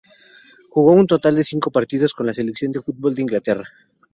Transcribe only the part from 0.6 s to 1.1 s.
Jugó un